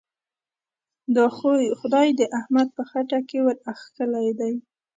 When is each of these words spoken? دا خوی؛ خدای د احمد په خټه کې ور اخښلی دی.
دا 1.15 1.25
خوی؛ 1.35 1.67
خدای 1.79 2.07
د 2.19 2.21
احمد 2.39 2.67
په 2.77 2.83
خټه 2.89 3.19
کې 3.29 3.39
ور 3.45 3.57
اخښلی 3.71 4.29
دی. 4.39 4.53